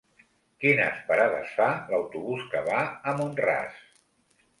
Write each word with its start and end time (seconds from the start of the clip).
Quines 0.63 1.01
parades 1.09 1.51
fa 1.57 1.67
l'autobús 1.91 2.47
que 2.55 2.63
va 2.71 2.79
a 3.13 3.15
Mont-ras? 3.21 3.77